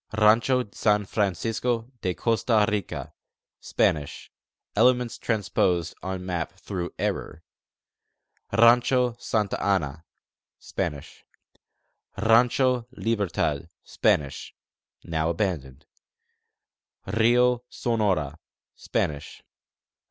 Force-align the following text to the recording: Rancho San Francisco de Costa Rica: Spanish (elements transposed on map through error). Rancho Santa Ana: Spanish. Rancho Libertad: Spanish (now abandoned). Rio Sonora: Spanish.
Rancho 0.17 0.67
San 0.71 1.05
Francisco 1.05 1.91
de 2.01 2.15
Costa 2.15 2.65
Rica: 2.67 3.13
Spanish 3.59 4.31
(elements 4.75 5.19
transposed 5.19 5.93
on 6.01 6.25
map 6.25 6.53
through 6.53 6.91
error). 6.97 7.43
Rancho 8.51 9.13
Santa 9.19 9.61
Ana: 9.63 10.05
Spanish. 10.57 11.23
Rancho 12.17 12.87
Libertad: 12.93 13.69
Spanish 13.83 14.55
(now 15.03 15.29
abandoned). 15.29 15.85
Rio 17.05 17.63
Sonora: 17.69 18.39
Spanish. 18.75 19.43